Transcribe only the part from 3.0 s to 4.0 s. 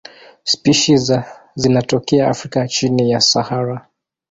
ya Sahara.